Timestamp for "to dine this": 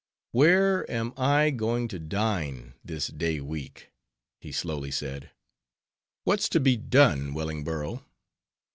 1.89-3.05